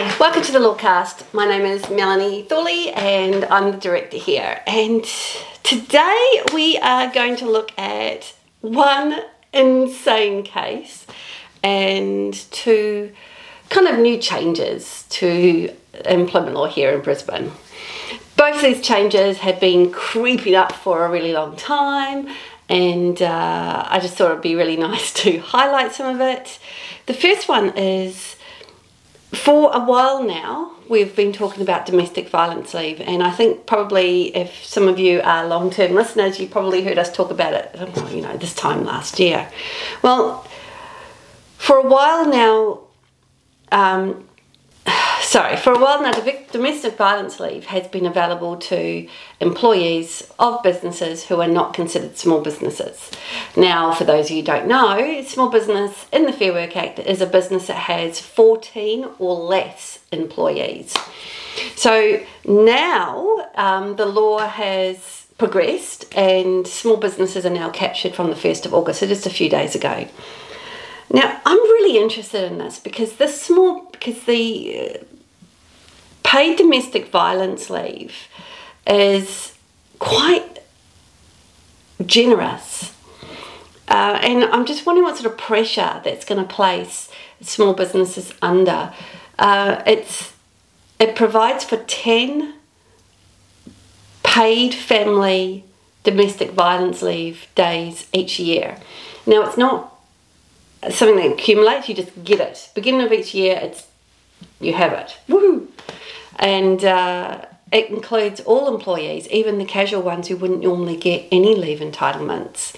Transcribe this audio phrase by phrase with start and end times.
[0.00, 1.34] Hi, welcome to the Lawcast.
[1.34, 4.62] My name is Melanie Thorley and I'm the director here.
[4.66, 5.04] And
[5.62, 8.32] today we are going to look at
[8.62, 9.20] one
[9.52, 11.06] insane case
[11.62, 13.12] and two
[13.68, 15.70] kind of new changes to
[16.06, 17.52] employment law here in Brisbane.
[18.38, 22.34] Both these changes have been creeping up for a really long time,
[22.70, 26.58] and uh, I just thought it'd be really nice to highlight some of it.
[27.04, 28.36] The first one is
[29.32, 34.34] for a while now, we've been talking about domestic violence leave, and I think probably
[34.36, 37.74] if some of you are long term listeners, you probably heard us talk about it,
[38.12, 39.48] you know, this time last year.
[40.02, 40.46] Well,
[41.58, 42.80] for a while now,
[43.70, 44.26] um,
[45.30, 46.10] sorry, for a while now,
[46.50, 49.06] domestic violence leave has been available to
[49.38, 53.12] employees of businesses who are not considered small businesses.
[53.56, 56.98] Now, for those of you who don't know, small business in the Fair Work Act
[56.98, 60.96] is a business that has 14 or less employees.
[61.76, 68.36] So now um, the law has progressed and small businesses are now captured from the
[68.36, 70.08] 1st of August, so just a few days ago.
[71.12, 75.00] Now, I'm really interested in this because this small, because the
[76.30, 78.28] paid domestic violence leave
[78.86, 79.52] is
[79.98, 80.60] quite
[82.06, 82.94] generous.
[83.88, 88.32] Uh, and I'm just wondering what sort of pressure that's going to place small businesses
[88.40, 88.94] under.
[89.40, 90.32] Uh, it's
[91.00, 92.54] it provides for 10
[94.22, 95.64] paid family
[96.04, 98.76] domestic violence leave days each year.
[99.26, 99.98] Now, it's not
[100.90, 102.70] something that accumulates, you just get it.
[102.76, 103.88] Beginning of each year, it's
[104.60, 105.18] you have it.
[106.40, 111.54] And uh, it includes all employees, even the casual ones who wouldn't normally get any
[111.54, 112.74] leave entitlements.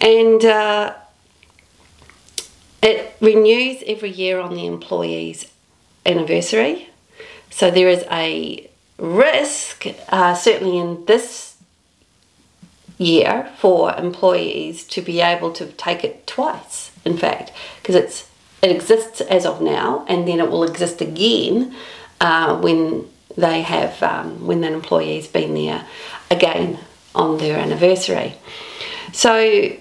[0.00, 0.94] And uh,
[2.82, 5.50] it renews every year on the employee's
[6.06, 6.88] anniversary.
[7.50, 11.56] So there is a risk, uh, certainly in this
[12.96, 18.28] year for employees to be able to take it twice, in fact, because it's
[18.60, 21.74] it exists as of now, and then it will exist again
[22.20, 25.86] uh, when they have um, when that employee's been there
[26.30, 26.78] again
[27.14, 28.34] on their anniversary.
[29.12, 29.76] So.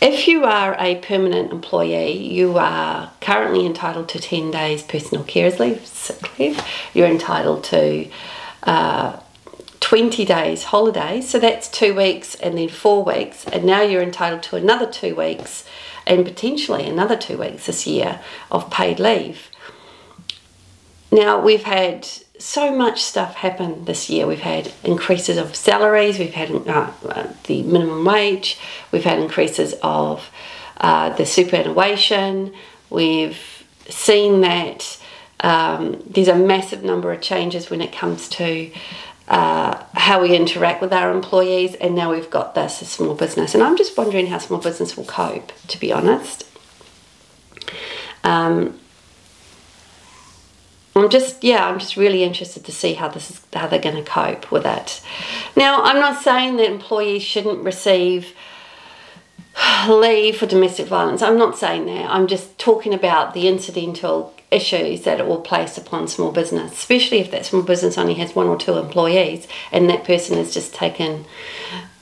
[0.00, 5.58] If you are a permanent employee, you are currently entitled to 10 days personal carers
[5.58, 6.60] leave, sick leave.
[6.92, 8.10] You're entitled to
[8.64, 9.18] uh,
[9.84, 14.42] 20 days holidays, so that's two weeks and then four weeks, and now you're entitled
[14.42, 15.64] to another two weeks
[16.06, 18.20] and potentially another two weeks this year
[18.50, 19.50] of paid leave.
[21.10, 24.26] Now, we've had so much stuff happen this year.
[24.26, 28.58] We've had increases of salaries, we've had uh, the minimum wage,
[28.90, 30.30] we've had increases of
[30.78, 32.52] uh, the superannuation,
[32.90, 34.98] we've seen that
[35.40, 38.70] um, there's a massive number of changes when it comes to
[39.28, 43.54] uh, how we interact with our employees, and now we've got this small business.
[43.54, 46.46] And I'm just wondering how small business will cope, to be honest.
[48.22, 48.78] Um,
[50.96, 54.02] I'm just yeah, I'm just really interested to see how this is how they're going
[54.02, 55.02] to cope with it.
[55.56, 58.34] Now, I'm not saying that employees shouldn't receive
[59.88, 61.22] leave for domestic violence.
[61.22, 62.10] I'm not saying that.
[62.10, 67.18] I'm just talking about the incidental issues that it will place upon small business, especially
[67.18, 70.74] if that small business only has one or two employees and that person has just
[70.74, 71.24] taken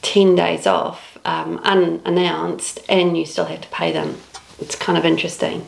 [0.03, 4.19] 10 days off um, unannounced and you still have to pay them.
[4.59, 5.67] It's kind of interesting.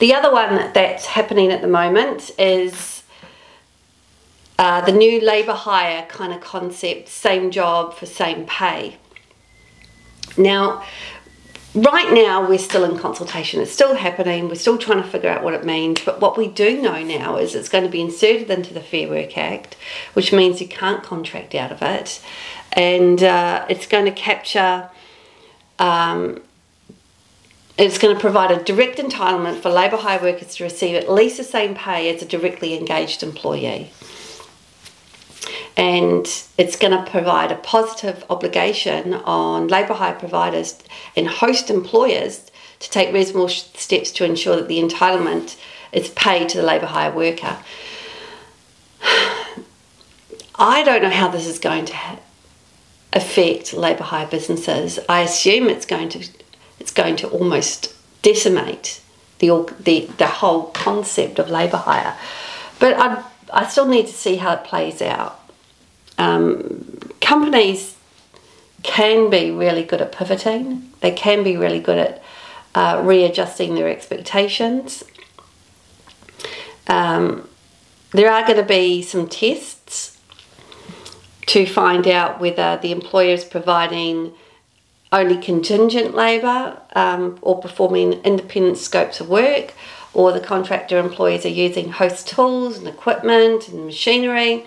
[0.00, 3.02] The other one that's happening at the moment is
[4.58, 8.96] uh, the new labour hire kind of concept same job for same pay.
[10.38, 10.82] Now,
[11.74, 15.44] right now we're still in consultation it's still happening we're still trying to figure out
[15.44, 18.50] what it means but what we do know now is it's going to be inserted
[18.50, 19.76] into the fair work act
[20.14, 22.20] which means you can't contract out of it
[22.72, 24.90] and uh, it's going to capture
[25.78, 26.42] um,
[27.80, 31.38] it's going to provide a direct entitlement for labour hire workers to receive at least
[31.38, 33.90] the same pay as a directly engaged employee
[35.80, 40.78] and it's going to provide a positive obligation on labour hire providers
[41.16, 42.50] and host employers
[42.80, 45.56] to take reasonable steps to ensure that the entitlement
[45.92, 47.56] is paid to the labour hire worker.
[50.54, 51.96] I don't know how this is going to
[53.14, 54.98] affect labour hire businesses.
[55.08, 56.28] I assume it's going to
[56.80, 59.00] it's going to almost decimate
[59.38, 62.16] the the, the whole concept of labour hire.
[62.78, 65.40] But I I still need to see how it plays out
[66.20, 67.96] um, companies
[68.82, 72.22] can be really good at pivoting, they can be really good at
[72.74, 75.02] uh, readjusting their expectations.
[76.86, 77.48] Um,
[78.12, 80.18] there are going to be some tests
[81.46, 84.32] to find out whether the employer is providing
[85.12, 89.74] only contingent labour um, or performing independent scopes of work,
[90.12, 94.64] or the contractor employees are using host tools and equipment and machinery,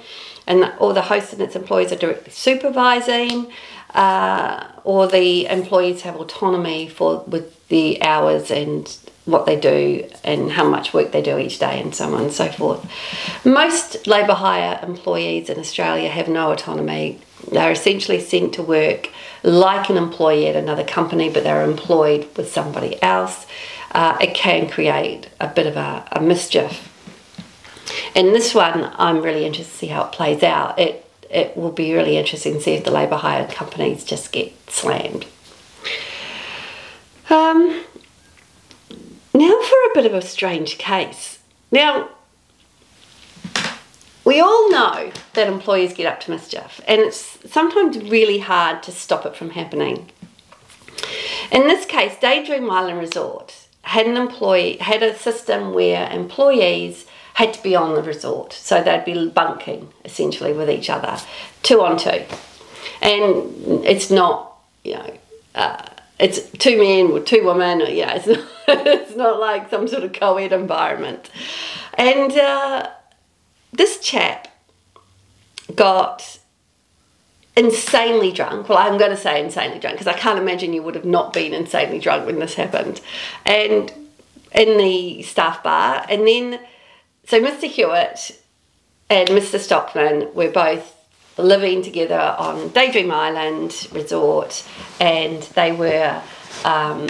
[0.47, 3.51] and or the host and its employees are directly supervising,
[3.93, 10.51] uh, or the employees have autonomy for with the hours and what they do and
[10.51, 12.85] how much work they do each day and so on and so forth.
[13.45, 17.21] Most labour hire employees in Australia have no autonomy.
[17.51, 19.09] They're essentially sent to work
[19.43, 23.45] like an employee at another company, but they're employed with somebody else.
[23.91, 26.89] Uh, it can create a bit of a, a mischief.
[28.15, 30.79] In this one, I'm really interested to see how it plays out.
[30.79, 30.99] It
[31.29, 35.25] it will be really interesting to see if the labour hire companies just get slammed.
[37.29, 37.83] Um,
[39.33, 41.39] now for a bit of a strange case.
[41.71, 42.09] Now,
[44.25, 48.91] we all know that employees get up to mischief, and it's sometimes really hard to
[48.91, 50.09] stop it from happening.
[51.51, 57.53] In this case, Daydream Island Resort had an employee had a system where employees had
[57.53, 61.17] to be on the resort, so they'd be bunking essentially with each other,
[61.61, 62.23] two on two,
[63.01, 65.17] and it's not you know.
[65.55, 65.85] Uh,
[66.19, 70.03] it's two men or two women, or, yeah, it's not, it's not like some sort
[70.03, 71.29] of co ed environment.
[71.95, 72.89] And uh,
[73.73, 74.47] this chap
[75.75, 76.39] got
[77.55, 78.69] insanely drunk.
[78.69, 81.33] Well, I'm going to say insanely drunk because I can't imagine you would have not
[81.33, 83.01] been insanely drunk when this happened.
[83.45, 83.91] And
[84.53, 86.59] in the staff bar, and then
[87.25, 87.69] so Mr.
[87.69, 88.39] Hewett
[89.09, 89.59] and Mr.
[89.59, 90.95] Schokman were both
[91.37, 94.67] living together on Daydream Island Resort,
[94.99, 96.21] and they were,
[96.63, 97.07] um,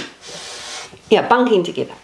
[1.10, 1.96] yeah, bunking together.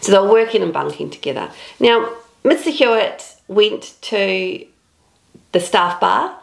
[0.00, 1.50] So they were working and bunking together.
[1.80, 2.12] Now,
[2.46, 2.70] Mr.
[2.70, 4.64] Hewett went to
[5.50, 6.38] the staff bar.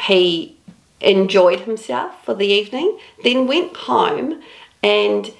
[0.00, 0.56] He
[1.00, 4.42] enjoyed himself for the evening, then went home
[4.82, 5.32] and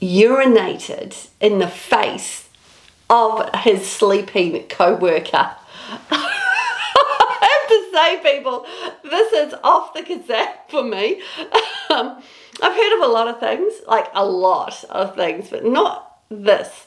[0.00, 2.48] urinated in the face
[3.10, 5.50] of his sleeping co worker.
[6.10, 8.64] I have to say, people,
[9.04, 11.20] this is off the cassette for me.
[11.90, 12.22] Um,
[12.62, 16.86] I've heard of a lot of things, like a lot of things, but not this.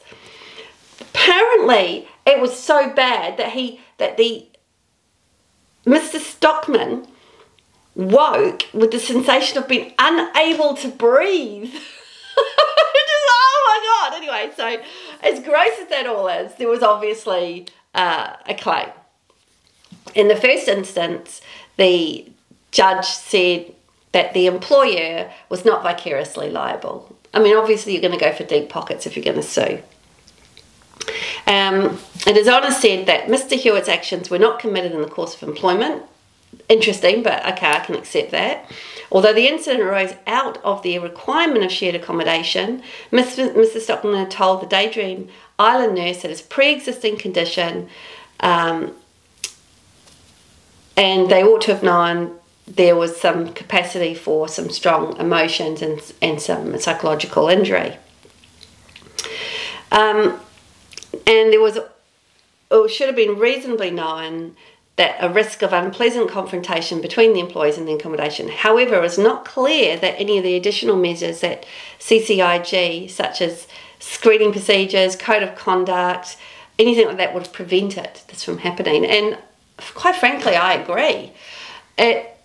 [1.14, 4.46] Apparently, it was so bad that he that the
[5.86, 6.18] Mr.
[6.18, 7.06] Schokman
[7.94, 11.72] woke with the sensation of being unable to breathe.
[11.72, 14.16] Just, oh my god!
[14.16, 14.82] Anyway, so
[15.22, 18.88] as gross as that all is, there was obviously uh, a claim
[20.14, 21.40] in the first instance,
[21.76, 22.26] the
[22.70, 23.72] judge said
[24.12, 27.16] that the employer was not vicariously liable.
[27.32, 29.80] I mean, obviously, you're going to go for deep pockets if you're going to sue.
[31.46, 33.58] Um, and His Honour said that Mr.
[33.58, 36.02] Hewett's actions were not committed in the course of employment.
[36.68, 38.70] Interesting, but okay, I can accept that.
[39.12, 42.82] Although the incident arose out of the requirement of shared accommodation,
[43.12, 43.52] Mr.
[43.54, 47.88] Schokman had told the Daydream Island nurse that his pre existing condition
[48.40, 48.92] um,
[50.96, 56.00] and they ought to have known there was some capacity for some strong emotions and,
[56.22, 57.96] and some psychological injury.
[59.92, 60.40] Um,
[61.26, 61.78] and there was,
[62.70, 64.56] it should have been reasonably known
[64.96, 68.48] that a risk of unpleasant confrontation between the employees and the accommodation.
[68.48, 71.66] However, was not clear that any of the additional measures that
[71.98, 73.66] CCIG, such as
[73.98, 76.36] screening procedures, code of conduct,
[76.78, 79.04] anything like that would have prevented this from happening.
[79.04, 79.38] And
[79.94, 81.32] quite frankly, I agree.
[81.98, 82.36] It,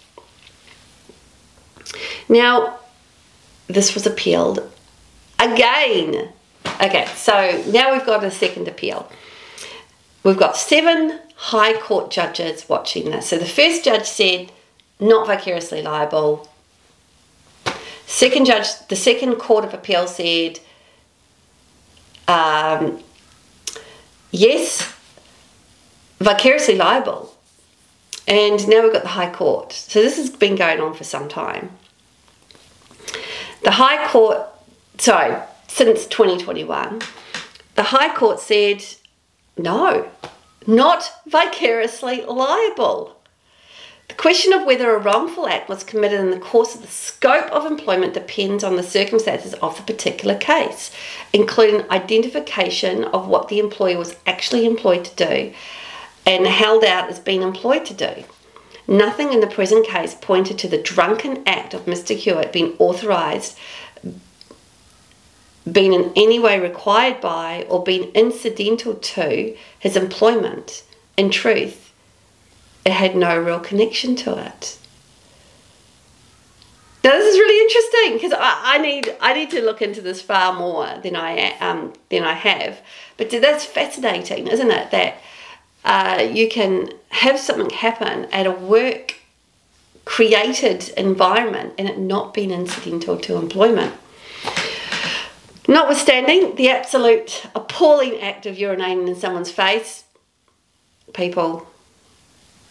[2.28, 2.78] Now,
[3.66, 4.70] this was appealed
[5.38, 6.32] again.
[6.82, 9.10] Okay, so now we've got a second appeal.
[10.22, 13.28] We've got seven High Court judges watching this.
[13.28, 14.50] So the first judge said,
[15.00, 16.47] not vicariously liable.
[18.08, 20.60] Second judge, the second Court of Appeal said,
[22.26, 23.04] um,
[24.30, 24.94] yes,
[26.18, 27.36] vicariously liable.
[28.26, 29.72] And now we've got the High Court.
[29.74, 31.76] So this has been going on for some time.
[33.62, 34.40] The High Court,
[34.96, 35.36] sorry,
[35.66, 37.02] since 2021,
[37.74, 38.82] the High Court said
[39.58, 40.10] no,
[40.66, 43.17] not vicariously liable.
[44.08, 47.50] The question of whether a wrongful act was committed in the course of the scope
[47.52, 50.90] of employment depends on the circumstances of the particular case,
[51.32, 55.52] including identification of what the employer was actually employed to do
[56.26, 58.24] and held out as being employed to do.
[58.86, 62.16] Nothing in the present case pointed to the drunken act of Mr.
[62.16, 63.58] Hewett being authorised,
[65.70, 70.84] being in any way required by, or being incidental to his employment.
[71.18, 71.87] In truth,
[72.88, 74.78] it had no real connection to it.
[77.04, 80.22] Now this is really interesting because I, I, need I need to look into this
[80.22, 82.80] far more than I um, than I have.
[83.18, 84.90] But that's fascinating, isn't it?
[84.90, 85.20] That
[85.84, 89.16] uh, you can have something happen at a work
[90.06, 93.92] created environment and it not being incidental to employment.
[95.68, 100.04] Notwithstanding the absolute appalling act of urinating in someone's face,
[101.12, 101.68] people,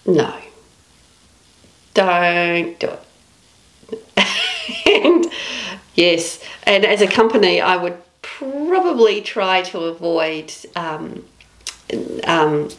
[0.07, 0.33] no.
[1.93, 3.03] Don't do it.
[5.03, 5.25] and
[5.95, 11.25] yes, and as a company, I would probably try to avoid um,
[12.25, 12.69] um,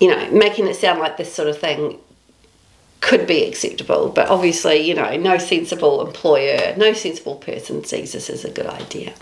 [0.00, 1.98] you know, making it sound like this sort of thing
[3.00, 8.28] could be acceptable, but obviously, you know, no sensible employer, no sensible person sees this
[8.28, 9.14] as a good idea.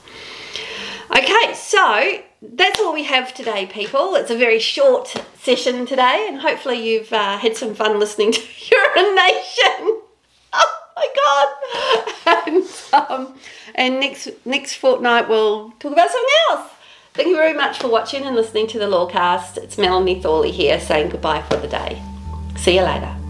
[1.17, 4.17] Okay, so that's all we have today, people.
[4.17, 8.41] It's a very short session today, and hopefully, you've uh, had some fun listening to
[8.97, 10.01] urination.
[10.57, 11.09] Oh my
[12.27, 12.45] god!
[12.47, 13.39] And, um,
[13.75, 16.71] and next next fortnight, we'll talk about something else.
[17.15, 19.57] Thank you very much for watching and listening to the Lawcast.
[19.57, 22.01] It's Melanie Thorley here saying goodbye for the day.
[22.57, 23.24] See you later.